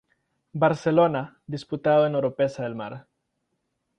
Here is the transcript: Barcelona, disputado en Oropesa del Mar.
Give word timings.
Barcelona, 0.53 1.39
disputado 1.45 2.07
en 2.07 2.15
Oropesa 2.15 2.63
del 2.63 2.73
Mar. 2.73 3.07